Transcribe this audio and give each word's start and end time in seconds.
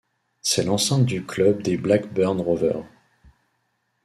C'est 0.41 0.63
l'enceinte 0.63 1.05
du 1.05 1.23
club 1.23 1.61
des 1.61 1.77
Blackburn 1.77 2.41
Rovers. 2.41 2.83